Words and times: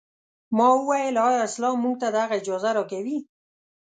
ما 0.57 0.67
وویل 0.79 1.15
ایا 1.27 1.39
اسلام 1.49 1.75
موږ 1.83 1.95
ته 2.01 2.07
دغه 2.17 2.33
اجازه 2.39 2.69
راکوي. 2.77 3.17